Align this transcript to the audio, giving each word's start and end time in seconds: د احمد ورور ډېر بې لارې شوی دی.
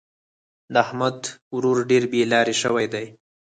د 0.73 0.75
احمد 0.85 1.19
ورور 1.55 1.77
ډېر 1.89 2.03
بې 2.11 2.21
لارې 2.33 2.55
شوی 2.61 2.85
دی. 2.93 3.05